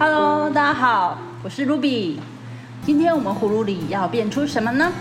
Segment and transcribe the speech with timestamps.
[0.00, 2.18] Hello，大家好，我是 Ruby。
[2.86, 4.92] 今天我们葫芦里要变出什么呢？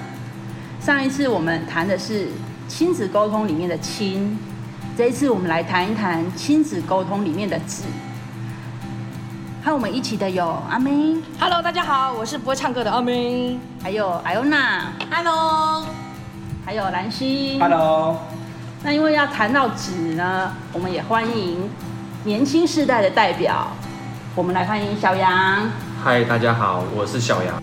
[0.81, 2.29] 上一次我们谈的是
[2.67, 4.39] 亲子沟通里面的亲，
[4.97, 7.83] 这一次我们来谈一谈亲子沟通里面的子。
[9.63, 15.85] 和我们一起的有阿妹，Hello，大家好，我是不会唱歌的阿妹，还有艾欧娜，Hello，
[16.65, 18.17] 还有兰心，Hello。
[18.81, 21.69] 那因为要谈到子呢，我们也欢迎
[22.23, 23.67] 年轻世代的代表，
[24.37, 25.67] 我们来欢迎小杨。
[26.03, 27.59] 嗨，大家好，我是小杨。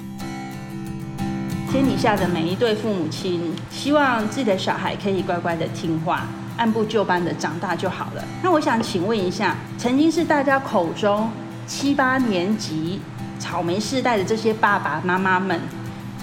[1.71, 8.25] 天底下的每一对父母亲，希望自己的小孩可以乖乖的听话，按部就班的长大就好了。
[8.43, 11.31] 那我想请问一下，曾经是大家口中。
[11.65, 13.01] 七八年级
[13.39, 15.61] 草莓世代的这些爸爸妈妈们，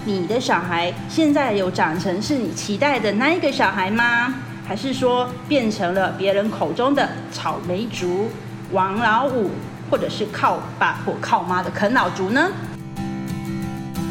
[0.04, 4.34] 你的小孩现在有长成是你期待的那一个小孩吗？
[4.68, 8.28] 还是说变成了别人口中的草莓族、
[8.70, 9.50] 王老五，
[9.92, 12.50] 或者是靠爸或靠妈的啃老族呢？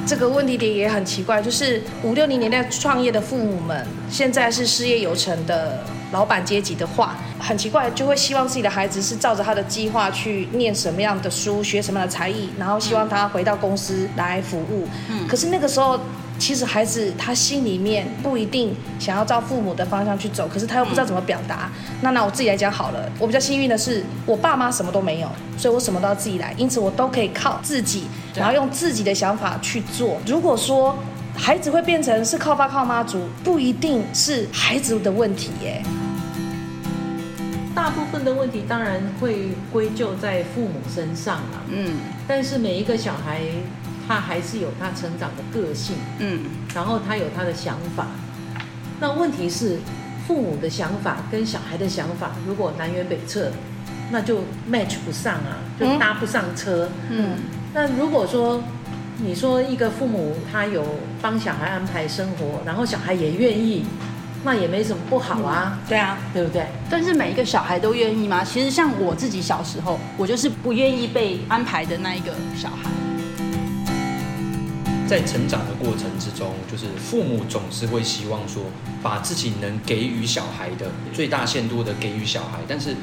[0.05, 14.87] 这个问题点也很奇怪，就是五六零年代创业的父母们，现在是事业有成的老板阶级的话，很奇怪，就会希望自己的孩子是照着他的计划去念什么样的书，学什么样的才艺，然后希望他回到公司来服务。
[15.09, 15.99] 嗯，可是那个时候。
[16.41, 21.69] 其实孩子他心里面不一定想要照父母的方向去走，可是他又不知道怎么表达。
[22.01, 30.17] 那拿我自己来讲好了，我比较幸运的是，我爸妈什么都没有，所以我什么都要自己来，因此我都可以靠自己，然后用自己的想法去做。
[30.25, 30.97] 如果说
[31.37, 35.83] 孩子会变成是靠爸靠妈族，不一定是孩子的问题耶。
[37.75, 41.61] 大部分的问题当然会归咎在父母身上了。
[41.69, 43.41] 嗯，但是每一个小孩。
[44.11, 46.41] 他还是有他成长的个性，嗯，
[46.75, 48.07] 然后他有他的想法。
[48.99, 49.79] 那问题是，
[50.27, 53.53] 父母的想法跟小孩的想法如果南辕北辙，
[54.11, 54.39] 那就
[54.69, 56.89] match 不上啊，就搭不上车。
[57.09, 57.37] 嗯，
[57.73, 58.61] 那如果说
[59.17, 60.83] 你说一个父母他有
[61.21, 63.85] 帮小孩安排生活，然后小孩也愿意，
[64.43, 65.79] 那也没什么不好啊。
[65.87, 66.65] 对啊，对不对？
[66.89, 68.43] 但是每一个小孩都愿意吗？
[68.43, 72.91] 其实像我自己小时候，我就是不愿意被安排的那一个小孩。
[75.11, 78.63] 在成长的过程之中，就是父母总是会希望说，
[79.03, 82.95] 把自己能给予小孩的最大限度的给予小孩，但是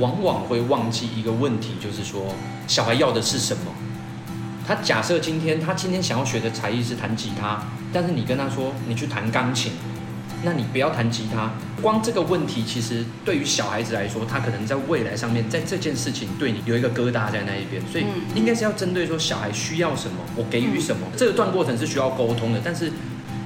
[0.00, 2.34] 往往会忘记一个问题，就是说
[2.66, 3.70] 小孩要的是什么。
[4.66, 7.62] 他假设今天他今天想要学的才艺是弹吉他，
[7.92, 9.70] 但是你跟他说你去弹钢琴。
[10.42, 11.52] 那你不要弹吉他，
[11.84, 21.06] 光这个问题，其实对于小孩子来说，他可能在未来上面，在这件事情对你有一个疙瘩在那一边，所以应该是要针对说小孩需要什么，我给予什么。
[21.14, 22.90] 这个段过程是需要沟通的，但是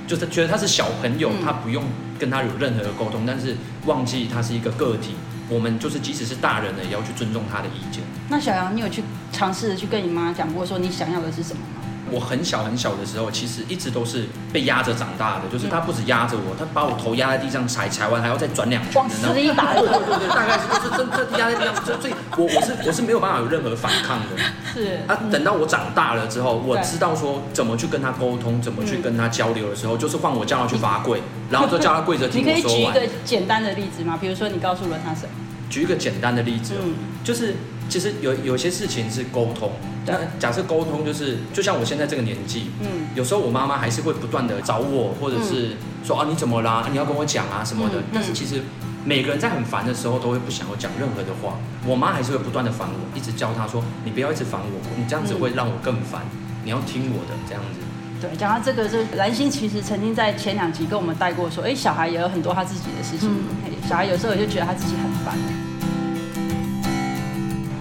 [0.07, 1.83] 就是觉得他是小朋友，他不用
[2.17, 3.57] 跟他有任何的沟通，但是
[3.87, 5.17] 忘记他是一个个体，
[5.49, 8.05] 我们就是即使是大人了，也要去尊重他的意见。
[8.29, 11.78] 那小杨，你有去尝试着去跟你妈讲过，说你想要的是什么吗？
[12.11, 19.75] 我很小很小的时候，其实一直都是被压着长大的，就是他不止压着我，他把我头压在地上踩，踩完还要再转两圈，往死一打。
[19.75, 24.27] 对对对对，大概是就是真的压在地上，所以我我是我是没有办法有任何反抗的。
[24.73, 25.01] 是。
[25.07, 32.59] 啊，等到我长大了之后，我知道说怎么去跟他沟通，怎么去跟他交流的时候，就是换我叫他去罚跪，然后就叫他跪着听我说完。
[32.59, 34.19] 你可以举一个简单的例子吗？
[34.21, 35.31] 比如说你告诉了他什么？
[35.69, 37.55] 举一个简单的例子，嗯，就是。
[37.91, 39.73] 其实有有些事情是沟通，
[40.09, 46.83] 但假设沟通就是，就像我现在这个年纪，嗯，有时候我妈妈还是会不断的找我，或者是说啊你怎么啦？
[46.85, 48.01] 啊、你要跟我讲啊什么的。
[48.01, 48.63] 嗯嗯、但是其实
[49.05, 56.23] 每个人在很烦的时候都会不想要讲任何的话，我妈还是会不断的烦我，一直教她说你不要一直烦我，你这样子会让我更烦，
[56.65, 57.81] 你要听我的这样子。
[58.21, 65.39] 对，讲到这个，就兰心其实曾经在前两集跟我们带过说，哎，小孩也有很多他自己的事情，嗯、小孩有时候也就觉得他自己很烦。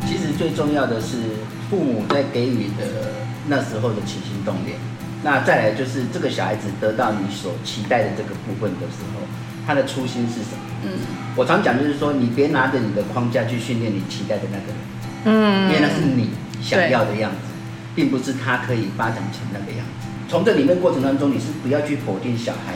[0.05, 1.17] 其实最重要的是
[1.69, 3.11] 父母在给予的
[3.47, 4.77] 那时候的起心动念，
[5.23, 9.21] 那再来就是这个小孩子得到你所期待的这个部分的时候，
[9.65, 10.63] 他的初心是什么？
[10.83, 10.91] 嗯，
[11.35, 14.77] 我常讲就是说，你别拿着你的框架去训练你期待的那个人，
[15.25, 16.29] 嗯，因为那是你
[16.61, 17.37] 想要的样子，
[17.95, 20.07] 并不是他可以发展成那个样子。
[20.29, 22.75] 从这里面过程当中，你是不要去否定小孩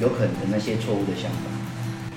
[0.00, 1.50] 有可能的那些错误的想法，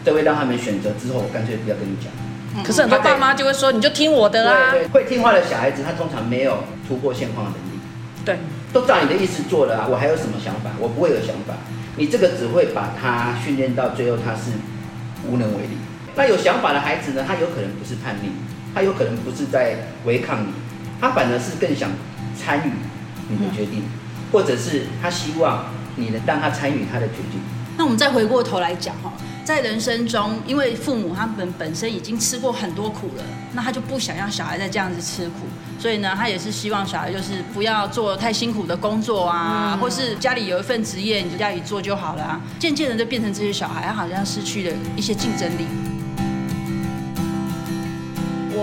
[0.05, 2.11] 这会让他们选择之后，我干脆不要跟你讲。
[2.61, 4.71] 可是很多爸妈就会说，你就听我的啦。
[4.71, 7.79] 对，对，会听话的小孩子，他通常没有突破现况的能力。
[8.25, 8.37] 对，
[8.71, 10.69] 都照你的意思做了啊，我还有什么想法？
[10.79, 11.55] 我不会有想法。
[11.95, 14.51] 你这个只会把他训练到最后，他是
[15.27, 15.77] 无能为力。
[16.15, 17.23] 那有想法的孩子呢？
[17.27, 18.29] 他有可能不是叛逆，
[18.75, 20.47] 他有可能不是在违抗你，
[20.99, 21.89] 他反而是更想
[22.35, 22.71] 参与
[23.29, 23.91] 你的决定，嗯、
[24.31, 25.65] 或者是他希望
[25.95, 27.39] 你能让他参与他的决定。
[27.77, 29.12] 那我们再回过头来讲哈。
[29.43, 33.23] 在人生中，因为父母他们本身已经吃过很多苦了，
[33.53, 35.45] 那他就不想让小孩再这样子吃苦，
[35.77, 42.41] 所以呢，他也是希望小孩就是不要做太辛苦的工作啊，嗯、或是家里有一份职业，你就家里做就好了啊。
[42.57, 45.65] 渐渐的就变成这些小孩，他好像失去了一些竞争力。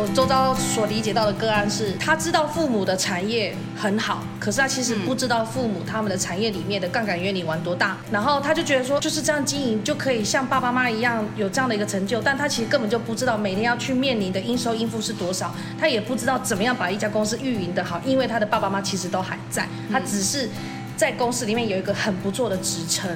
[0.00, 20.48] 我周遭所理解到的个案是，他知道父母的产业很好，可是他其实不知道父母他们的产业里面的杠杆原理玩多大，然后他就觉得说就是这样经营就可以像爸爸妈妈一样有这样的一个成就，但他其实根本就不知道每天要去面临的应收应付是多少，他也不知道怎么样把一家公司运营得好，因为他的爸爸妈妈其实都还在，他只是
[20.96, 23.10] 在公司里面有一个很不错的职称，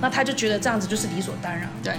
[0.00, 1.92] 那他就觉得这样子就是理所当然，对。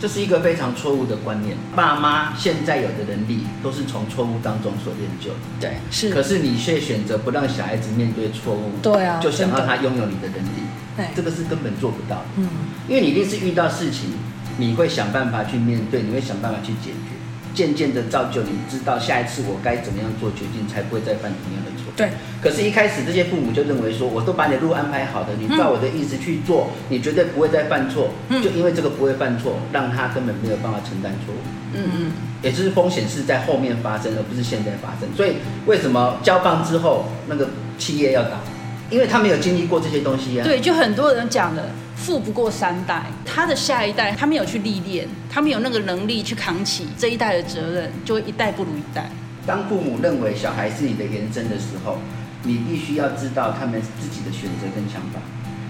[0.00, 1.54] 这是一个非常错误的观念。
[1.76, 5.36] 爸妈现在有的能力都是从错误当中所练就的。
[5.60, 6.08] 对，是。
[6.08, 8.72] 可是你却选择不让小孩子面对错误。
[8.82, 9.20] 对啊。
[9.20, 10.62] 就想要他拥有你的能力。
[10.96, 11.06] 对。
[11.14, 12.24] 这个是根本做不到的。
[12.36, 12.48] 嗯。
[12.88, 14.10] 因为你一定是遇到事情，
[14.56, 17.12] 你会想办法去面对，你会想办法去解决。
[17.52, 21.69] 渐渐的造就你知道下一次我该怎么样做决定，才不会再犯同样的错。
[21.96, 22.10] 对。
[22.42, 28.10] 可是，一开始这些父母就认为说，我都把你的路安排好的，你照我的意思去做，嗯、你绝对不会再犯错。
[28.28, 28.42] 嗯。
[28.42, 31.38] 就因为这个不会犯错，让他根本没有办法承担错误。
[31.74, 32.12] 嗯嗯。
[32.42, 35.08] 也就是风险是在后面发生，而不是现在发生。
[35.16, 37.48] 所以，为什么交棒之后那个
[37.78, 38.40] 企业要倒？
[38.88, 40.44] 因为他没有经历过这些东西啊。
[40.44, 41.62] 对，就很多人讲了。
[41.94, 49.10] 富不过三代，他的下一代他没有去历练，他没有那个能力去扛起这一代的责任，就会一代不如一代。
[49.50, 51.98] 当父母认为小孩是你的延伸的时候，
[52.44, 55.18] 你必须要知道他们自己的选择跟想法，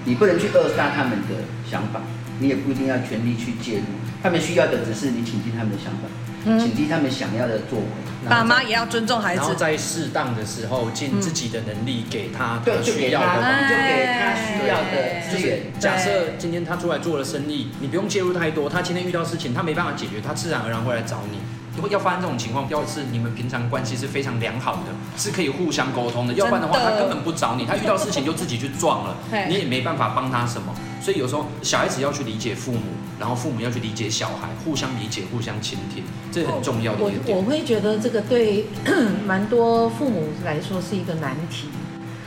[0.05, 2.03] 你不能去扼杀他们的想法，
[2.41, 3.85] 你也不一定要全力去介入，
[4.23, 6.03] 他们需要的只是你倾听他们的想法。
[6.59, 15.61] 请听他们想要的作为，爸妈也要尊重孩子，然后在适当的时候尽自己的能力给他他需要的，就给他需要的资源。
[15.79, 21.39] 假设今天他出来做了生意，你不用介入太多，他今天遇到事情他没办法解决，他自然而然会来找你。
[21.89, 29.17] 要发生这种情况，要是你们平常关系是非常良好的，是可以互相沟通的，要不然的话他根本不找你，他遇到事情就自己去撞了，
[29.49, 30.75] 你也没办法帮他什么。
[31.01, 32.81] 所以有时候小孩子要去理解父母，
[33.19, 37.35] 然后父母要去理解小孩，互相理解，互相倾听，这很重要的一点。
[37.35, 38.67] 我我会觉得这个对
[39.27, 41.69] 蛮多父母来说是一个难题，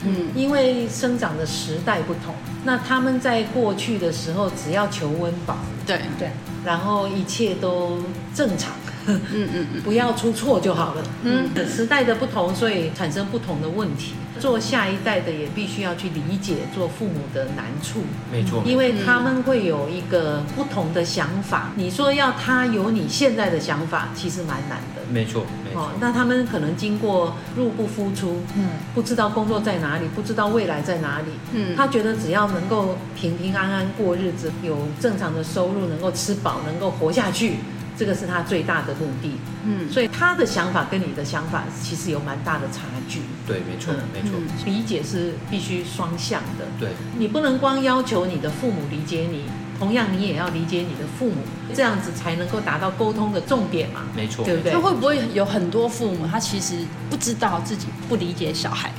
[0.06, 2.34] 嗯，因为生长的时代不同，
[2.66, 6.30] 那他们在过去的时候只要求温饱，对对，
[6.66, 8.00] 然后一切都
[8.34, 8.74] 正常。
[9.06, 11.04] 嗯嗯嗯， 不要出错就好了。
[11.24, 14.14] 嗯，时代的不同，所以产生不同的问题。
[14.40, 18.02] 做下一代的也必须要去理解做父母的难处。
[18.32, 21.72] 没错，因为他们会有一个不同的想法。
[21.76, 25.02] 你说要他有你现在的想法，其实蛮难的。
[25.10, 25.84] 没错，没错。
[25.84, 31.28] 哦，那他们可能经过入不敷出，嗯，不知道工作在哪里，不知道未来在哪里。
[31.54, 37.58] 嗯，他觉得只要能够平平安安过日子，有正常的收入，能够吃饱，能够活下去。
[37.96, 39.32] 这个是他最大的目的，
[39.66, 43.22] 嗯，所以他的想法跟你的想法其实有蛮大的差距。
[43.46, 46.66] 对，没错，没错，嗯，理解是必须双向的。
[46.80, 49.44] 对，你不能光要求你的父母理解你，
[49.78, 51.36] 同样你也要理解你的父母，
[51.76, 54.02] 这样子才能够达到沟通的重点嘛。
[54.16, 54.74] 没错，对不对？
[54.74, 56.78] 那会不会有很多父母他其实
[57.12, 58.92] 不知道自己不理解小孩？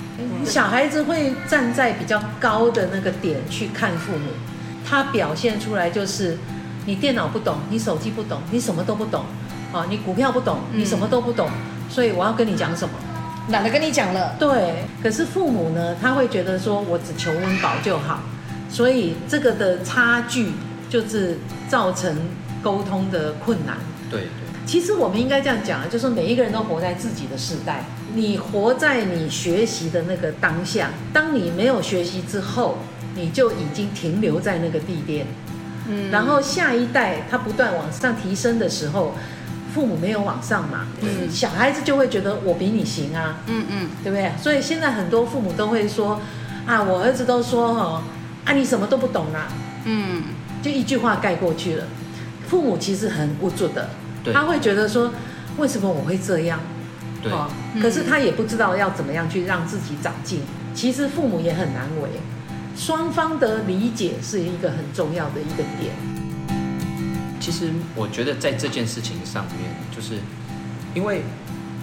[0.46, 4.30] 小孩子会站在比较高的那个点去看父母，
[4.88, 6.38] 他表现出来就是。
[6.86, 9.24] 你电脑不懂，你手机不懂，你什么都不懂，
[9.72, 12.94] 啊，你股票不懂，你什么都不懂，嗯、所以我要跟你讲什么？
[13.50, 14.36] 懒得跟你讲了。
[14.38, 18.20] 对，可是父母呢，他会觉得说我只求温饱就好，
[18.70, 20.52] 所以这个的差距
[20.88, 21.38] 就是
[21.68, 22.16] 造成
[22.62, 23.76] 沟通的困难。
[24.10, 24.28] 对对。
[24.66, 32.78] 其实我们应该这样讲啊，就是每一个人都活在自己的世代，你活在你学习的那个当下，当你没有学习之后，
[33.14, 35.26] 你就已经停留在那个地点。
[35.88, 39.14] 嗯，然后下一代他不断往上提升的时候，
[39.74, 44.32] 父母没有往上嘛，嗯，小孩子就会觉得我比你行啊，嗯嗯，对不对？
[44.40, 46.20] 所以现在很多父母都会说，
[46.66, 48.02] 啊，我儿子都说哦，
[48.44, 49.48] 啊，你什么都不懂啊，
[49.84, 50.22] 嗯，
[50.62, 51.84] 就一句话盖过去了。
[52.46, 53.88] 父母其实很无助的，
[54.32, 55.10] 他会觉得说，
[55.56, 56.60] 为什么我会这样？
[57.22, 57.32] 对，
[57.80, 60.42] 可是他也不知道要怎么样去让自己长进。
[60.74, 62.08] 其实父母也很难为。
[62.76, 65.94] 双方的理解是一个很重要的一个点。
[67.40, 70.14] 其实我觉得在这件事情上面，就是
[70.94, 71.22] 因为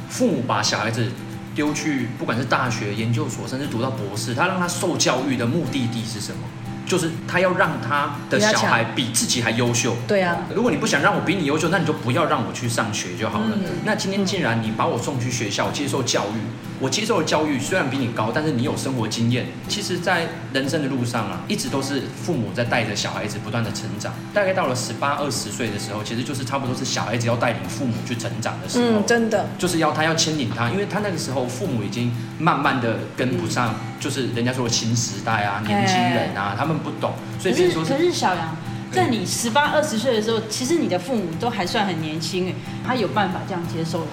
[0.10, 1.07] 父母把小孩子
[1.53, 6.39] 丢去，不管是大学、研究所，甚至读到博士，他让他受教育的目的地是什么？
[6.83, 9.95] 就是他要让他的小孩比自己还优秀。
[10.07, 13.51] 对啊，如果你不想让我比你优秀，那你就不要让我去上学就好了。
[13.53, 16.39] 嗯、那今天既然你把我送去学校接受教育，
[16.81, 19.45] 我接受的教育虽然比你高，但是你有生活经验。
[19.67, 24.11] 其实，在人生的路上啊，一直都是父母在带着小孩子不断的成长。
[24.33, 29.00] 大概到了十八二十岁的时候，其实就是差不多是小孩子要带领父母去成长的时候。
[29.00, 37.13] 嗯，真的，就是要他要牵引他，因为他那个时候父母已经慢慢的跟不上，嗯、就是人家说的新时代啊，年轻人啊，他们不懂。
[37.39, 38.57] 所以说是，可是小杨，
[38.91, 44.07] 在你十八二十岁的时候，其实你的父母都还算很年轻哎，他有办法这样接受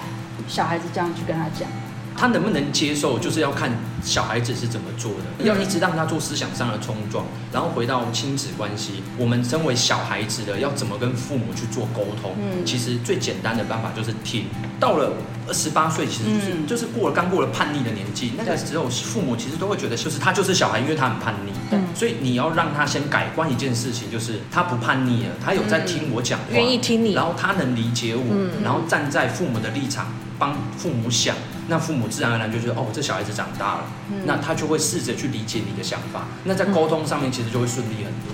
[0.47, 1.67] 小孩子这样去跟他讲。
[2.19, 3.71] 他能不能接受，就是要看
[4.03, 5.45] 小孩子是怎么做的。
[5.45, 9.01] 要一直让他做思想上的冲撞，然后回到亲子关系。
[9.17, 12.35] 我们身为小孩子的，要怎么跟父母去做沟通？
[12.37, 14.47] 嗯，其实最简单的办法就是听。
[14.81, 15.13] 到了
[15.47, 21.53] 二十八岁，其实就是、嗯、就是过了刚过了叛逆的年纪，那个时候父母其实都会觉得，就是他就是小孩，因为他很叛逆。
[21.71, 30.07] 嗯，所以你要让他先改观一件事情，就是他不叛逆了，他有在听我讲话，愿意听你，然后他能理解我，嗯、然后站在父母的立场
[30.37, 31.33] 帮父母想。
[31.69, 36.25] 那父母自然而然就觉得，哦，这小孩子长大了，嗯、那他就会试着去理解你的想法。
[36.43, 38.33] 那在沟通上面，其实就会顺利很多。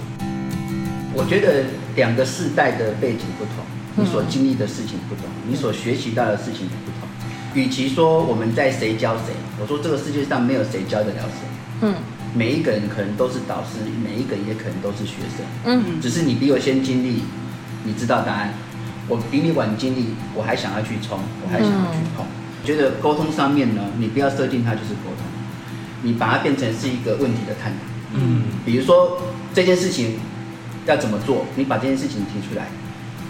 [1.13, 1.65] 我觉得
[1.95, 3.65] 两个世代的背景不同，
[3.97, 7.09] 你所经历的事情不同，嗯、你所学习到的事情也不同。
[7.53, 11.47] 与其说我们在谁教谁，我说这个世界上没有谁教得了谁。
[11.81, 11.95] 嗯，
[12.33, 15.45] 每一个人可能都是导师，每一个人也可能都是学生。
[15.65, 17.23] 嗯，只是你比我先经历，
[17.83, 18.49] 你知道答案；
[19.09, 22.25] 我比你晚经历，我还想要去冲，我还想要去碰。
[22.25, 25.23] 嗯觉得沟通上面呢，你不要设定它就是沟通，
[26.01, 27.77] 你把它变成是一个问题的探讨。
[28.13, 29.21] 嗯，比如说
[29.53, 30.17] 这件事情
[30.85, 32.67] 要怎么做，你把这件事情提出来，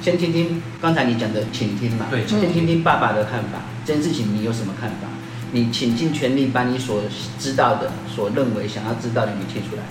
[0.01, 2.07] 先听听刚才你讲的，请听嘛。
[2.09, 3.59] 对，先听听爸爸的看法。
[3.85, 5.07] 这件事情你有什么看法？
[5.51, 7.03] 你倾尽全力把你所
[7.39, 9.83] 知道的、所认为想要知道的你提出来，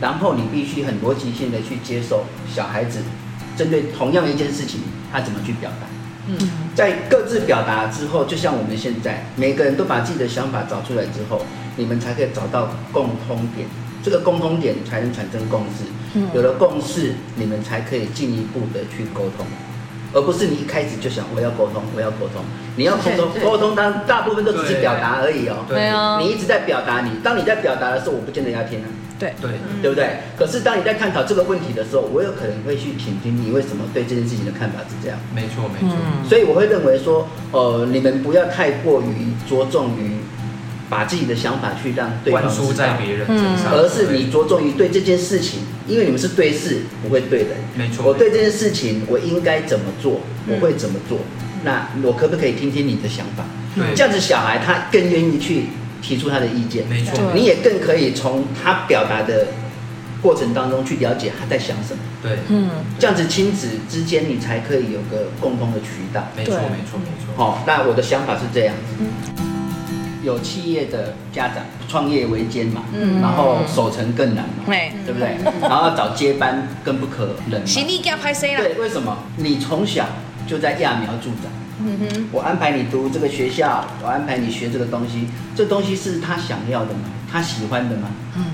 [0.00, 3.00] 然后你必须很逻辑性的去接受小孩子
[3.56, 4.80] 针对同样一件事情，
[5.12, 5.86] 他怎么去表达。
[6.26, 6.36] 嗯，
[6.74, 11.44] 在各自表达之后，就像我们现在每个人都把自己的想法找出来之后，
[11.76, 13.68] 你们才可以找到共通点，
[14.02, 15.84] 这个共通点才能产生共识。
[16.14, 19.46] 嗯，有了共识，你们才可以进一步的去沟通，
[20.12, 22.42] 而不是你一开始就想我要沟通，我要沟通。
[22.76, 25.64] 你要沟通，沟通当大部分都只是表达而已哦。
[25.68, 28.88] 对啊，你一直在表达你，当你在表达的时候，我不见得要听啊。
[29.18, 30.18] 对对，对不对？
[30.36, 35.18] 可是当你在探讨这个问题的时候，我有可能会去倾听你为什么对这件事情的看法是这样。
[35.34, 35.96] 没错没错。
[35.96, 40.16] 嗯、所以我会认为说，呃，你们不要太过于着重于
[40.90, 47.50] 把自己的想法去让对方输在别人身上，而是你着重于对这件事情，因为你们是对事不会对人。
[47.76, 48.04] 没错。
[48.04, 50.20] 我对这件事情我应该怎么做？
[50.48, 51.18] 我会怎么做？
[51.18, 53.44] 嗯、那我可不可以听听你的想法？
[53.76, 55.66] 对这样子小孩他更愿意去。
[56.04, 59.46] 提出他的意见，没错，你也更可以从他表达的
[60.20, 62.00] 过程当中去了解他在想什么。
[62.22, 62.68] 对，嗯，
[62.98, 66.22] 这样子亲子之间你才可以有个共同的渠道。
[66.36, 67.34] 没错，没错，没错。
[67.36, 69.04] 好，那我的想法是这样子：
[70.22, 75.38] 有企业的家长创业维艰嘛，嗯，然后守成更难嘛，对，对不对？
[75.62, 77.66] 然后找接班更不可能。
[77.66, 78.62] 行李架拍谁了？
[78.62, 79.16] 对，为什么？
[79.38, 80.06] 你从小
[80.46, 81.50] 就在揠苗助长。
[81.80, 85.26] 嗯哼，我安排你读这个学校，我安排你学这个东西，
[85.56, 87.00] 这东西是他想要的吗？
[87.30, 88.08] 他喜欢的吗？
[88.36, 88.44] 嗯，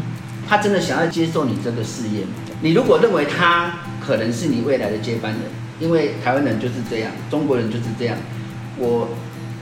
[0.48, 2.30] 他真的想要接受你这个事业吗？
[2.62, 5.42] 你如果认为他可能是你未来的接班人，
[5.78, 8.16] 因为台湾人就是这样，中国人就是这样，
[8.78, 9.10] 我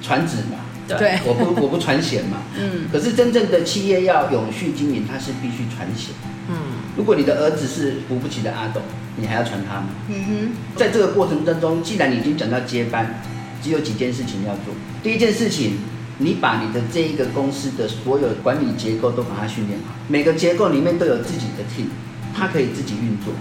[0.00, 0.59] 传子嘛，
[0.97, 6.15] 对，我不我不传贤嘛， 嗯，可是真正的企业要永续经营，它是必须传贤，
[6.49, 6.55] 嗯，
[6.97, 8.81] 如果你的儿子是扶不起的阿斗，
[9.17, 9.88] 你还要传他吗？
[10.09, 13.21] 嗯哼，在这个过程当中，既然你已经讲到接班。
[13.62, 14.75] 只有几件事情要做。
[15.03, 15.79] 第一件事情，
[16.19, 21.88] 你把你的这一个公司的所有管理结构都把它训练好，每个结构里面都有自己的 team，
[22.35, 23.33] 他可以自己运作。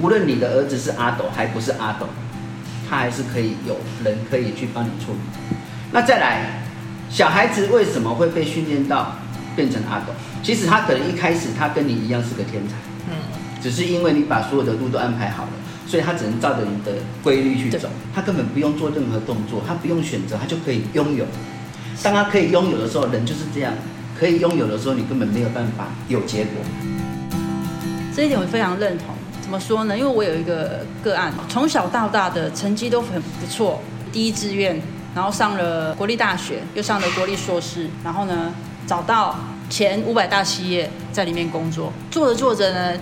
[0.00, 2.06] 无论你的儿子是阿斗还不是阿斗，
[2.88, 5.56] 他还是可以有人可以去帮你处理。
[5.90, 6.62] 那再来，
[7.10, 9.16] 小孩子为什么会被训练到
[9.56, 10.12] 变成阿斗？
[10.42, 12.74] 其实他可能一开始他跟你一样是个天才，
[13.10, 13.16] 嗯，
[13.60, 15.50] 只是因为你把所有的路都安排好了。
[15.88, 16.92] 所以他只能照着你的
[17.22, 21.24] 规律去走，他根本不用做任何动作，他不用选择，他就可以拥有。
[22.02, 23.72] 当他可以拥有的时候，人就是这样，
[24.18, 26.52] 可以拥有的时候，你根本没有办法有结果。
[28.14, 29.06] 这一点我非常认同。
[29.40, 29.96] 怎么说呢？
[29.96, 33.80] 因为我有一个个案，从小到大的成绩都很不错，
[34.12, 34.78] 第一志愿，
[35.14, 38.52] 然后上了国立大学，又上了国立硕士，然后呢，
[38.86, 39.38] 找到
[39.70, 43.00] 前五百大企业在里面工作，做着做着呢。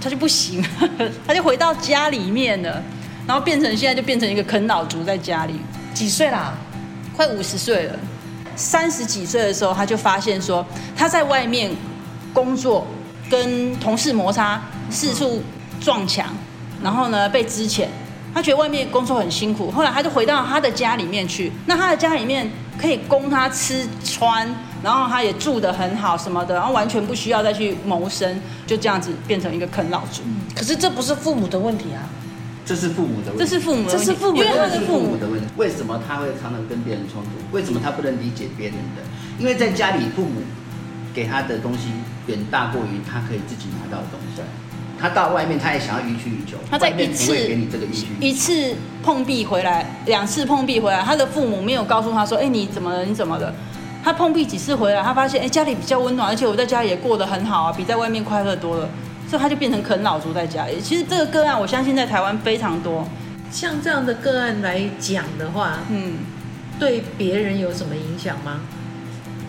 [0.00, 0.64] 他就不行，
[1.26, 2.82] 他就回到家里面了，
[3.26, 5.54] 然后变成现在就变成一个啃老族，在家里。
[5.94, 6.54] 几岁啦？
[7.16, 7.98] 快五十岁了。
[8.54, 10.64] 三十几岁的时候，他就发现说
[10.96, 11.70] 他在外面
[12.32, 12.86] 工作
[13.30, 15.42] 跟同事摩擦，四处
[15.80, 16.26] 撞墙，
[16.82, 17.86] 然后呢被支遣。
[18.34, 21.50] 他觉得外面工作很辛苦，后来他就回到他的家里面去。
[21.66, 22.48] 那他的家里面
[22.80, 24.48] 可以供他吃穿，
[24.82, 30.22] 然后他也住得很好什么的，然后完全不需要再去谋生，就这样子变成一个啃老族。
[30.54, 32.08] 可是这不是父母的问题啊，
[32.64, 33.38] 这是父母的问题。
[33.38, 35.46] 这是父母的问题，这是父母的问题，因为他是父母的问题。
[35.56, 37.30] 为什么他会常常跟别人冲突？
[37.50, 39.02] 为什么他不能理解别人的？
[39.38, 40.42] 因为在家里，父母
[41.14, 41.88] 给他的东西
[42.26, 44.42] 远大过于他可以自己拿到的东西。
[45.00, 46.56] 他到外面，他也想要予取予求。
[46.68, 47.86] 他在一次给你这个
[48.20, 53.04] 一次碰壁回来，两次碰壁回来，他的父母没有告诉他说：“哎，你怎么了？
[53.04, 53.54] 你怎么了？”
[54.02, 58.88] 他碰壁几次回来，他发现哎，家里比较温暖，而且我在家里也过得很好啊，比在外面快乐多了。
[59.28, 60.80] 所以他就变成啃老族在家里。
[60.80, 63.06] 其实这个个案，我相信在台湾非常多。
[63.50, 66.14] 像这样的个案来讲的话，嗯，
[66.78, 68.60] 对别人有什么影响吗？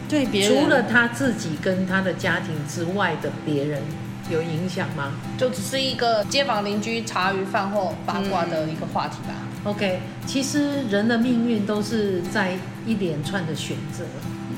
[0.10, 3.82] 对别人，除了他自己跟他的家庭之外的别人。
[4.30, 5.12] 有影响吗？
[5.40, 9.34] 就只是一个街坊邻居茶余饭后八卦的一个话题吧。
[9.66, 12.52] 嗯、OK，其实人的命运都是在
[12.86, 14.04] 一连串的选择。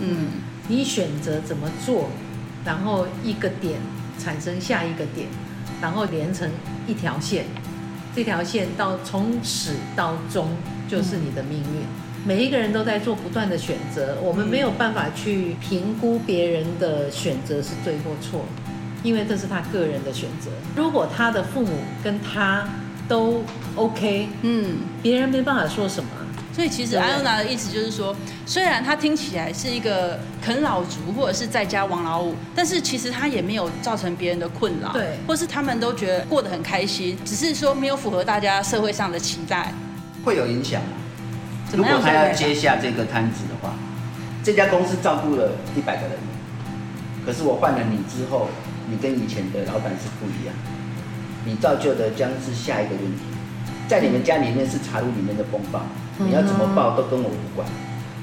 [0.02, 0.28] 嗯，
[0.68, 2.10] 你选择怎么做，
[2.66, 3.80] 然后一个点
[4.20, 5.28] 产生下一个点，
[5.82, 6.50] 然后连成
[6.88, 7.46] 一条线，
[8.16, 10.50] 这条线到从始到终
[10.90, 11.66] 就是你的命运。
[11.66, 18.46] 嗯、每一个人都在做不断的选择，我们没有办法去评估别人的选择是对或错。
[19.04, 20.52] 因为这是他个人的选择。
[20.76, 22.70] 如果他的父母跟他
[23.08, 23.44] 都
[23.76, 26.10] OK，嗯，别人没办法说什么。
[26.54, 28.16] 所以其实艾欧娜的意思就是说，
[28.46, 39.74] 虽然他听起来是一个啃老族或者是在家王老五，但是其实他也没有造成别人的困扰，对，或是他们都觉得过得很开心，只是说没有符合大家社会上的期待，
[40.24, 40.82] 会有影响。
[41.74, 43.74] 如果他要接下这个摊子的话，
[44.44, 46.18] 这家公司照顾了一百个人，
[47.26, 48.48] 可是我换了你之后。
[48.90, 50.54] 你跟以前的老板是不一样，
[51.46, 53.24] 你造就的将是下一个问题。
[53.88, 55.80] 在你们家里面是茶炉里面的风暴，
[56.20, 57.68] 你要怎么报都跟我无关。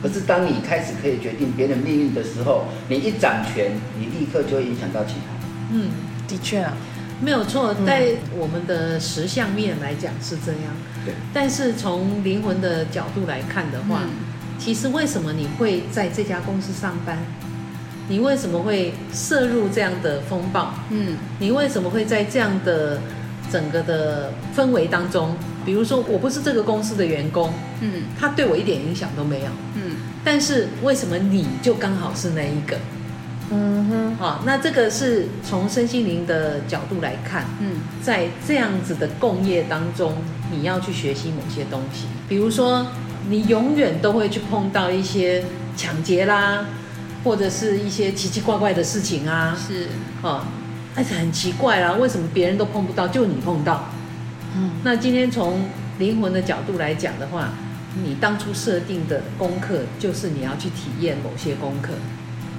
[0.00, 5.46] 可是当你开始可以决定别人命运的时候，你一掌权，你立刻就会影响到其他。
[5.72, 5.90] 嗯，
[6.28, 6.72] 的确啊，
[7.20, 10.62] 没有错，在我们的实相面来讲是这样。
[11.04, 11.14] 对。
[11.34, 14.02] 但是从灵魂的角度来看的话，
[14.56, 17.18] 其实为什么你会在这家公司上班？
[18.08, 20.74] 你为什么会涉入这样的风暴？
[20.90, 23.00] 嗯，你为什么会在这样的
[23.50, 25.34] 整个的氛围当中？
[25.68, 27.52] 比如说，我不是这个公司的员工，
[27.82, 32.78] 嗯，他对我一点影响都没有，嗯，但是为什么你就刚好是那一个？
[33.50, 40.14] 嗯哼，好，那这个是从身心灵的角度来看，嗯，在这样子的共业当中，
[40.50, 42.86] 你要去学习某些东西，比如说，
[43.28, 45.44] 你永远都会去碰到一些
[45.76, 46.64] 抢劫啦。
[47.24, 49.88] 或者是一些奇奇怪怪的事情啊，是。
[50.22, 50.46] 啊，
[50.94, 53.90] 而且很奇怪啦，为什么别人都碰不到，就你碰到？
[54.58, 55.64] 嗯，那今天从
[55.98, 57.50] 灵魂的角度来讲的话，
[58.02, 61.92] 你当初设定的功课就是你要去体验某些功课，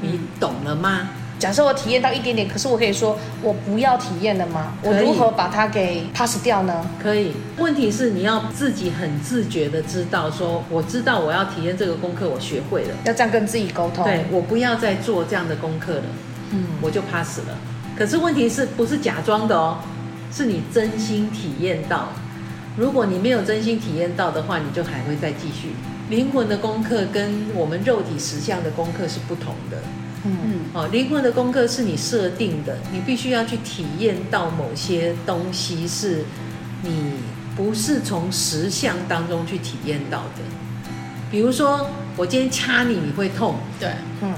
[0.01, 1.09] 你懂了吗？
[1.38, 4.73] 假设我体验到一点点，可是我可以说我不要体验了吗？
[4.81, 6.85] 我如何把它给 pass 掉呢？
[7.01, 7.31] 可以。
[7.57, 14.03] 问题是你要自己很自觉的知道，说我知道我要体验这个功课，我学会了，要这样跟自己沟通。
[14.03, 16.03] 对，我不要再做这样的功课了，
[16.51, 17.57] 嗯，我就 pass 了。
[17.97, 19.77] 可是问题是不是假装的哦？
[20.31, 22.09] 是你真心体验到。
[22.77, 25.69] 如果你没有真心体验到的话，你就还会再继续。
[26.09, 29.77] 灵魂的功课跟我们肉体实相的功课是不同的。
[30.25, 36.23] 嗯，哦，灵魂的功课是你设定的，你必须要去体验到某些东西，是
[36.83, 37.13] 你
[37.55, 40.43] 不是从实相当中去体验到的。
[41.31, 43.89] 比如说，我今天掐你，你会痛，对，
[44.21, 44.33] 嗯，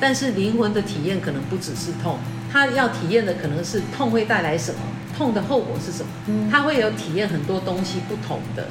[0.00, 2.18] 但是灵魂的体验可能不只是痛，
[2.50, 4.80] 它要体验的可能是痛会带来什么，
[5.22, 8.66] 痛的后果是什么，嗯，它会有体验很多东西不同的。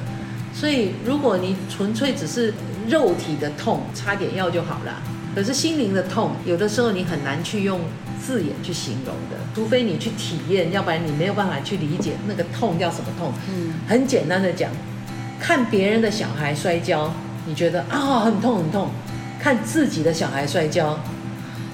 [0.52, 2.52] 所以，如果你纯粹只是
[2.86, 5.00] 肉体的痛，擦点药就好了。
[5.34, 7.80] 可是心灵的痛，有的时候你很难去用
[8.22, 13.32] 字眼去形容的，除非你去体验，要不然你没有办法去理解那个痛叫什么痛。
[13.48, 14.70] 嗯，很简单的讲，
[15.40, 17.10] 看别人的小孩摔跤，
[17.46, 18.88] 你觉得啊、哦、很痛很痛；
[19.40, 21.00] 看自己的小孩摔跤，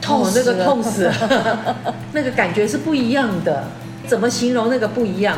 [0.01, 1.77] 痛、哦、那个痛死了，
[2.15, 3.65] 那个感觉是不一样的。
[4.09, 5.37] 怎么形容那个不一样？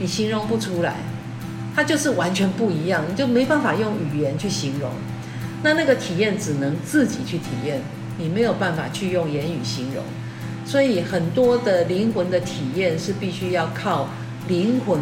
[0.00, 0.96] 你形容不出来，
[1.74, 4.90] 它就是完全不一样，你就没办法用语言去形容。
[5.62, 7.80] 那那个体验只能自己去体验，
[8.18, 10.04] 你没有办法去用言语形容，
[10.64, 14.08] 所以很多的灵魂的体验是必须要靠
[14.48, 15.00] 灵魂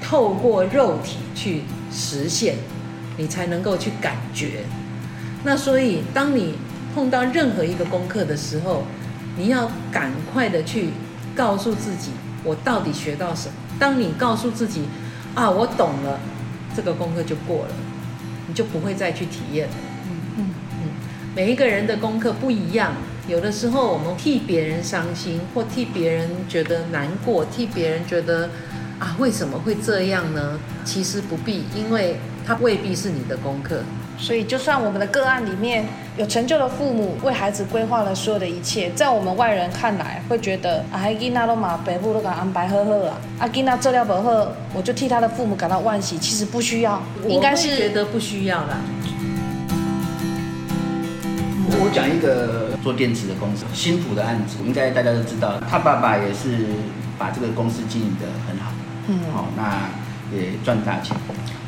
[0.00, 2.56] 透过肉体去实现，
[3.16, 4.64] 你才能够去感觉。
[5.44, 6.54] 那所以当你
[6.94, 8.84] 碰到任何一个功课的时候，
[9.36, 10.90] 你要赶快的去
[11.36, 12.10] 告诉自己，
[12.46, 13.54] 我到底学到什么？
[13.76, 14.84] 当你告诉自己，
[15.34, 16.20] 啊，我懂了，
[16.74, 17.74] 这个功课就过了，
[18.46, 19.74] 你就不会再去体验了。
[20.08, 20.88] 嗯嗯嗯，
[21.34, 22.92] 每一个人的功课不一样，
[23.26, 28.48] 有的时候我们替别人伤心，或替别人觉得难过，替别人觉得
[29.00, 30.60] 啊，为什么会这样呢？
[30.84, 33.82] 其实不必，因为它未必是你的功课。
[34.18, 35.84] 所以，就算我们的个案里面
[36.16, 46.16] 有成就的父母为孩子规划了所有的一切，在我们外人看来，会觉得啊，囡仔都嘛，北部都敢安排呵呵啊，啊，囡仔做了不好，我就替他的父母感到惋惜。
[46.18, 48.80] 其实不需要，应该是觉得不需要啦。
[51.68, 56.66] 我讲一个做电池的公司，新埔的案子，应该大家都知道，他爸爸也是
[57.18, 58.72] 把这个公司经营的很好，
[59.08, 59.90] 嗯，好，那
[60.34, 61.14] 也赚大钱。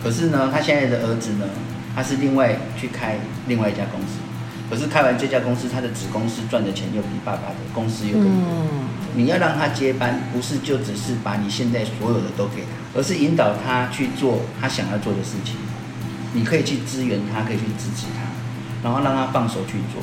[0.03, 1.45] 可是呢，他现在的儿子呢？
[1.99, 4.23] 他是另外去开另外一家公司，
[4.71, 8.31] 可是开完这家公司，他的子公司赚的钱又比爸爸的公司又更多。
[8.31, 8.87] 嗯。
[9.17, 15.57] 你要让他接班，不是就只是把你现在所有的都给他，而是引导他去做他想要做的事情。
[16.35, 18.31] 你可以去支援他，可以去支持他，
[18.85, 20.01] 然后让他放手去做。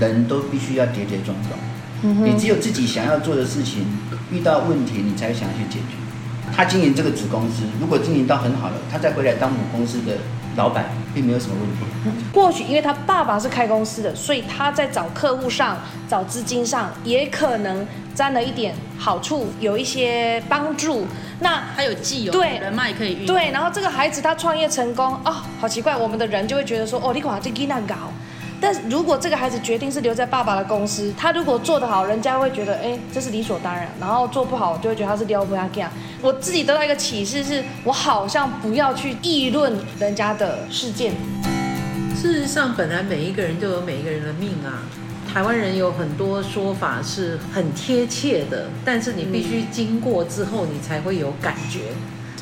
[0.00, 1.56] 人都必须要跌跌撞撞。
[2.02, 2.26] 嗯。
[2.26, 3.86] 你只有自己想要做的事情，
[4.32, 5.94] 遇到问题你才想要去解决。
[6.52, 10.16] 他经营这个子公司，如果经营到很好了，他再回来当母公司的。
[10.58, 11.78] 老板并没有什么问题。
[12.34, 21.06] 或许因为他爸爸是开公司的，所以他在找客户上、找资金上，也可能沾了一点好处，有一些帮助。
[21.40, 23.26] 那还有既有对人脉可以运。
[23.26, 27.94] 对，然后这个孩子他创业成功哦，好奇怪，我们的人就会觉得说，哦，你管这给那搞。
[28.60, 33.88] 但是如果这个孩子决定是留在爸爸的公司，他如果做得好，人家会觉得，哎，这是理所当然。
[34.00, 35.90] 然后做不好，就会觉得他是撩不下干。
[36.20, 41.12] 我自己得到一个启示是，我好像不要去议论人家的事件。
[42.16, 44.82] 事实上，本来每一个人都有每一个人的命啊。
[45.32, 51.80] 台湾人有很多说法是很贴切的，但是你必须经过之后，你才会有感觉。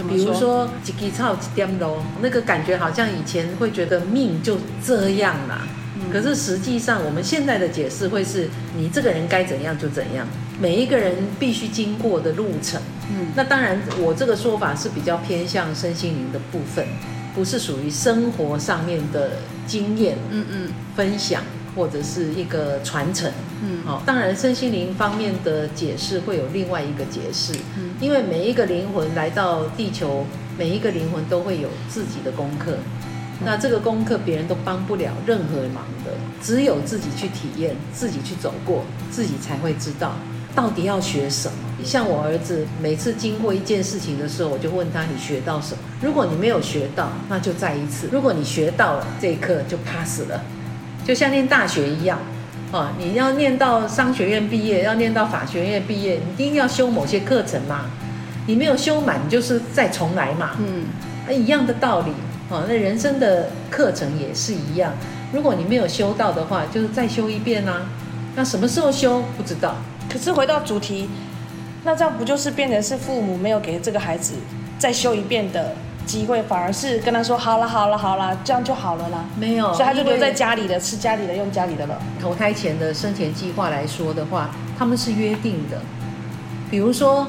[0.09, 5.67] 比如说，几几草几点咯，那个感觉好像以前会觉得命就这样啦。
[6.13, 10.27] 可是实际上，我们现在的解释会是你这个人该怎样就怎样，
[10.61, 12.81] 每一个人必须经过的路程。
[13.11, 16.85] 嗯，那当然，我这个说法是比较偏向身心灵的部分，
[17.35, 19.33] 不是属于生活上面的
[19.67, 20.17] 经验。
[20.31, 21.43] 嗯嗯，分享
[21.77, 23.31] 或者是一个传承。
[23.63, 27.53] 嗯，好，当然身心灵方面的解释会有另外一个解释。
[27.79, 30.27] 嗯，因为每一个灵魂来到地球，
[30.59, 32.79] 每一个灵魂都会有自己的功课。
[33.45, 40.13] 那这个功课别人都帮不了任何忙的，只有自己去体验，自己去走过，自己才会知道
[40.55, 41.55] 到底要学什么。
[41.85, 50.43] 像我儿子每次经过一件事情的时候，我就问他：“你学到什么？”如果你没有学到，那就再一次；如果你学到了，这一课就 pass 了。
[51.05, 52.19] 就像念大学一样，
[52.73, 57.83] 啊，你要念到商学院毕业，要念到法学院毕业，你一定要修某些课程嘛。
[58.47, 60.53] 你没有修满，你就是再重来嘛。
[60.59, 60.87] 嗯，
[61.31, 62.13] 一样的道理。
[62.49, 64.93] 哦，那人生的课程也是一样。
[65.33, 67.83] 如果你没有修到的话，就是再修一遍啊。
[68.37, 69.75] 那什么时候修不知道。
[70.09, 71.11] 可是回到主题，
[71.83, 74.35] 那这样不就是变成是父母没有给这个孩子
[74.79, 75.73] 再修一遍的
[76.07, 79.25] 机会，反而是跟他说好了好了好了，这样就好了啦？
[79.37, 82.01] 没有，所以他就留在家里的，吃家里的，用家里的了。
[82.23, 85.81] 投胎前的生前计划来说的话，他们是约定的。
[86.71, 87.27] 比如说，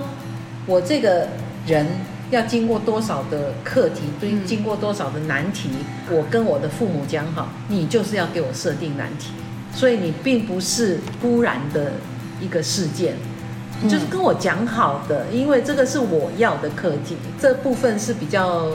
[0.67, 1.27] 我这个
[1.65, 1.87] 人。
[2.29, 5.69] 要经过多少的课题，对，经过多少的难题，
[6.11, 9.31] 我跟我的父母讲好，你就是要给我设定难题，
[9.73, 11.93] 所以你并不是突然的
[12.41, 13.15] 一个事件，
[13.87, 18.71] 就是跟我讲好的，因为这个是我要的课题，这部分是比较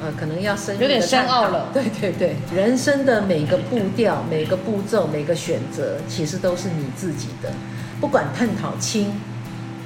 [0.00, 1.70] 呃，可能要深有点深奥了。
[1.72, 7.50] 对对对，人生的每个步调、每个步骤、每个选择，其实都是你自己的，
[8.00, 9.12] 不管探讨亲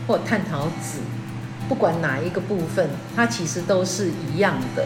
[0.07, 0.99] 或探讨子。
[1.69, 4.85] 不管哪一个部分，它其实都是一样的。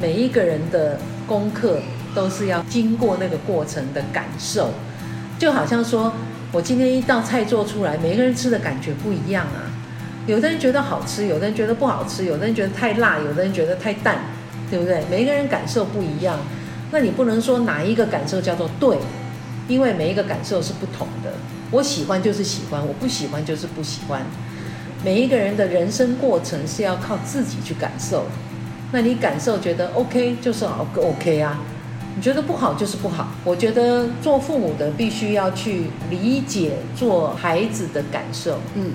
[0.00, 1.80] 每一个人的功课
[2.14, 4.70] 都是要经过那个过程的感受，
[5.38, 6.12] 就好像说，
[6.52, 9.72] 我今天一道菜做出来，每个人吃的感觉不一样啊。
[10.26, 14.18] 有的人觉得好吃，有的人觉得不好吃，有的人觉得太辣，有的人觉得太淡，
[14.70, 15.02] 对不对？
[15.10, 16.38] 每一个人感受不一样，
[16.90, 18.98] 那你不能说哪一个感受叫做对，
[19.66, 21.32] 因为每一个感受是不同的。
[21.70, 24.22] 我喜欢就是喜欢，我不喜欢就是不喜欢。
[25.04, 28.24] 每一个人的人生过程是要靠自己去感受，
[28.92, 31.58] 那你感受觉得 OK 就是好 OK 啊，
[32.16, 33.28] 你觉得不好就是不好。
[33.44, 38.92] 我觉得做父母的必须要去理解做孩子的感受，嗯，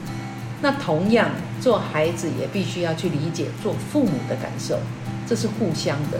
[0.61, 1.29] 那同样
[1.61, 4.79] 做孩子也必须要去理解做父母的感受，
[5.27, 6.17] 这是互相的。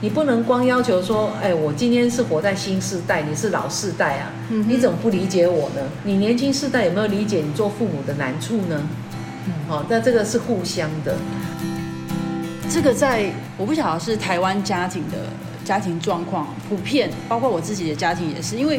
[0.00, 5.80] 你不能光要求说，哎，我今天是活在新世代，你是老世代啊，你怎么不理解我呢？
[6.04, 8.82] 你年轻世代有没有理解你做父母的难处呢？
[9.46, 11.14] 嗯哦，那这个是互相的。
[12.68, 15.16] 这个在我不晓得是台湾家庭的
[15.64, 18.78] 家庭状况普遍，包括我自己的家庭也是，因为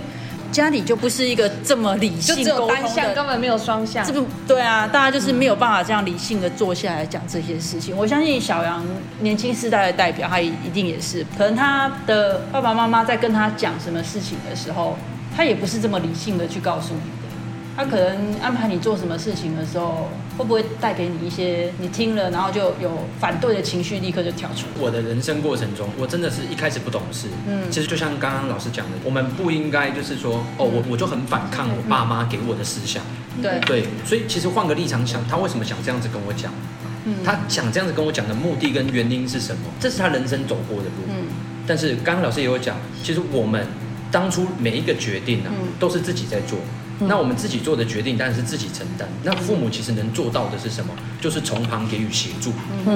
[0.51, 4.05] 家里就不是一个这么理性沟通的，就只有单向，根本没有双向。
[4.05, 7.95] 这不对啊，大家就是没有办法这样理性的坐下来讲这些事情。
[7.95, 8.85] 我相信小杨
[9.19, 14.97] 年轻世代的代表，他一定也是，可能他的爸爸妈妈在跟他讲什么事情的时候，
[15.35, 17.27] 他也不是这么理性的去告诉你的。
[17.75, 24.81] 他可能安排你做什么事情的时候，会不会带给你一些你听了然后就有反对的情绪，立刻就跳出来？
[24.81, 27.27] 我的人生过程中，我真的是一开始不懂事。
[27.47, 33.03] 嗯，其实就像刚刚老师讲的，我们不应该就是说，哦，我我就很反抗我爸妈给我的思想。
[33.41, 36.53] 对对，所以其实换个立场想，他为什么想这样子跟我讲？
[37.05, 39.61] 嗯，他想这样子跟我讲的目的跟原因是什么？
[39.79, 41.07] 这是他人生走过的路。
[41.07, 41.25] 嗯，
[41.65, 43.65] 但是刚刚老师也有讲，其实我们
[44.11, 46.59] 当初每一个决定呢，都是自己在做。
[46.99, 49.07] 那我们自己做的决定当然是自己承担。
[49.23, 50.93] 那父母其实能做到的是什么？
[51.21, 52.51] 就是从旁给予协助，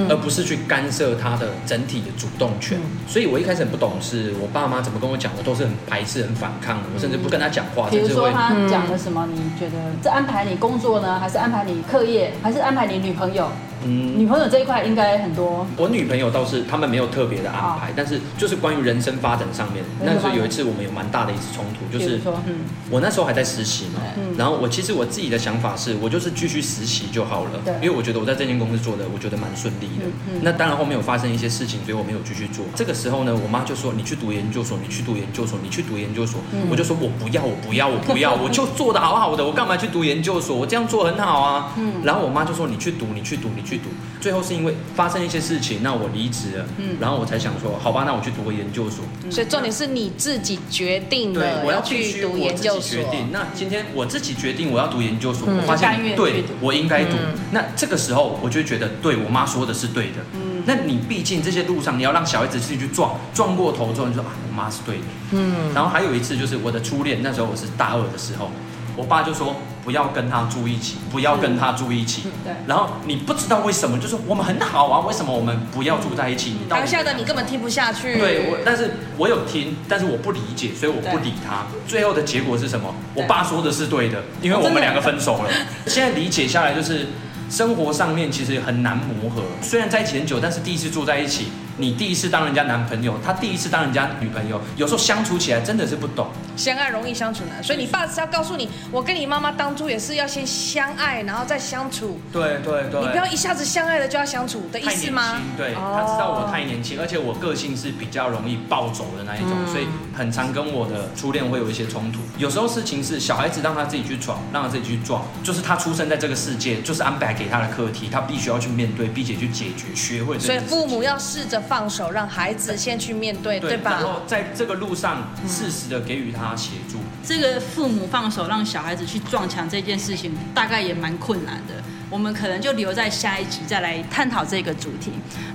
[0.09, 2.79] 而不是去干涉他的整体的主动权。
[3.07, 6.83] 所以我一开始很不懂事，我爸妈怎么跟我讲，我都是很排斥、很反抗的。
[6.93, 7.89] 我甚至不跟他讲话。
[7.89, 13.49] 比如说他讲了什么，你觉得是安排你工作呢，还是安排你课业，还是安排你女朋友？
[13.85, 15.65] 嗯，女朋友这一块应该很多。
[15.77, 19.83] 我女朋友倒是他们没有特别的安排，但是就是关于人生发展上面。
[20.03, 22.55] 那时候有一次我们有蛮大的一次冲突，就是嗯，
[22.89, 24.01] 我那时候还在实习嘛，
[24.37, 30.05] 然后我其实我自己的想法是我就是继续实习就好了，因为我觉得我在这间公司做的我觉得蛮顺利的。
[30.41, 32.65] 那当然后面有发生一些事情，所以我没有继续做。
[32.75, 36.39] 这个时候呢，我妈就说你去读研究所，你去读研究所，你去读研究所。
[36.69, 40.55] 我就说我不要，我不要，我不要， 我就做的好好的，我干嘛去读研究所？
[40.55, 41.73] 我这样做很好啊。
[41.77, 43.89] 嗯，然后我妈就说你去读，你去读，你去读。
[44.19, 46.65] 最后是因为发生一些事情，那我离职了。
[46.77, 49.03] 嗯，然后我才想说，好吧，那我去读个研究所。
[49.31, 52.81] 所以重点是你自己决定的，我要去读研究所。
[52.81, 53.31] 决定。
[53.31, 57.17] 那今天我自己决定我要读研究所，我发现对，我应该读。
[57.51, 60.17] 那这个时候我就觉得，对我妈说的是对的。
[60.33, 65.03] 嗯，那你毕竟这些路上你要让小孩子自己去撞，撞过头之后你说啊，我妈是对的。
[65.31, 68.51] 嗯，然后还有一次就是我的初恋，那时候我是大二的时候。
[68.97, 72.23] 我爸就说不要跟他住一起，不要跟他住一起。
[72.43, 72.53] 对。
[72.67, 76.51] 然后你不知道为什么，就是我们很好啊，为什么我们不要住在一起？
[76.51, 78.17] 你当下的你根本听不下去。
[78.17, 81.65] 对，我，但是我有听，但是我不理解，所以我不理他。
[81.87, 82.93] 最后的结果是什么？
[83.13, 85.49] 我爸说的是对的，因为我们两个分手了。
[85.87, 87.07] 现在理解下来，就是
[87.49, 89.41] 生活上面其实很难磨合。
[89.61, 91.47] 虽然在一起很久，但是第一次住在一起。
[91.77, 96.27] 你第一次当人家男朋友，他第一次当人家女朋友，有时候相处起来真的是不懂。
[96.61, 102.19] 相爱容易相处难，所以你爸是要告诉你，我跟你妈妈当初也是要先相爱，然后再相处。
[102.31, 103.01] 对对对。
[103.01, 105.41] 你不要一下子相爱了就要相处的意思吗？
[105.57, 112.19] 对，他知道我太年轻，而且我个性是比较容易暴走的那一种，嗯、所以很常跟我的初恋会有一些冲突。
[112.37, 120.37] 有时候事情是小孩子让他自己去闯，让他自己去撞，就是他出生在这个世界，就是安排给他的课题，他必须要去面对，并且去解决，学会。
[120.37, 121.59] 所以父母要试着。
[121.71, 123.91] 放手，让孩子先去面，对，对吧？
[123.91, 126.97] 然后在这个路上适时的给予他协助。
[127.23, 131.83] 这个父母放手让小孩子去撞墙这件事情，大概也蛮困难的。
[132.11, 135.11] 我们可能就留在下一集再来探讨这个主题。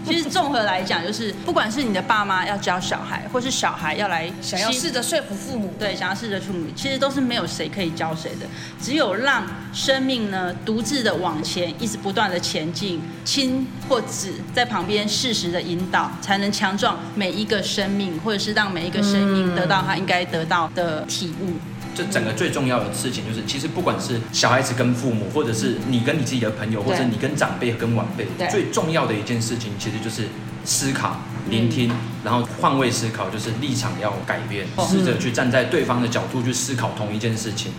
[0.07, 8.47] 其实综合来讲，就是不管是你的爸妈要教小孩，或是小孩要来想要试着说服父母，对，想要试着父母，其实都是没有谁可以教谁的。
[8.81, 21.53] 只有让生命呢独自的往前，一直不断的前进，亲或子在旁边适时的引导，才能强壮每一个生命，或者是让每一个生命得到他应该得到的体悟。
[21.97, 30.29] 这整个最重要的事情就是，其实不管是小孩子跟父母，或者是你跟你自己的朋友，或者你跟长辈跟晚辈，最重要的一件事情，其实就是
[30.63, 31.17] 思考、
[31.49, 31.91] 聆听，
[32.23, 37.73] 然后换位思考，就是立场要改变，试着去站在对方的角度去思考同一件事情，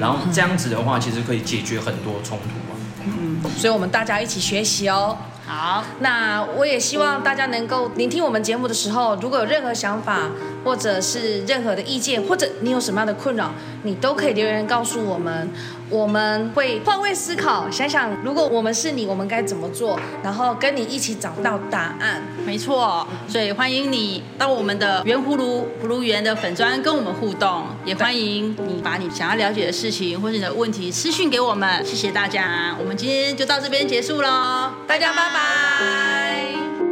[0.00, 3.04] 然后这样子的话，其实可以解决很多冲突。
[3.04, 5.16] 嗯，所以我们大家一起学习哦。
[5.46, 10.30] 好，那我也希望大家能够聆听我们节目的时候，如果有任何想法，
[10.64, 15.50] 或者是任何的意见，或者你有什么样的困扰，你都可以留言告诉我们，
[15.88, 22.22] 我们会换位思考，想想如果我们是你，我们该怎么做，然后跟你一起找到答案。
[22.44, 31.84] 没错，所以欢迎你到我们的圆葫芦葫芦园的粉砖跟我们互动，也欢迎你把你想要了解的事情或者你的问题私讯给我们。
[31.84, 36.89] 谢谢大家，我们今天就到这边结束喽，大家拜拜。